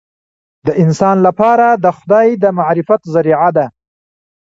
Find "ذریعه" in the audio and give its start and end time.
3.13-3.49